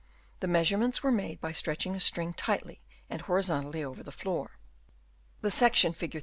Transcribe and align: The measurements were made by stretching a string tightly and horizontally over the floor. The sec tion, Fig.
The 0.39 0.47
measurements 0.47 1.03
were 1.03 1.11
made 1.11 1.39
by 1.39 1.51
stretching 1.51 1.93
a 1.93 1.99
string 1.99 2.33
tightly 2.33 2.81
and 3.07 3.21
horizontally 3.21 3.83
over 3.83 4.01
the 4.01 4.11
floor. 4.11 4.57
The 5.41 5.51
sec 5.51 5.75
tion, 5.75 5.93
Fig. 5.93 6.19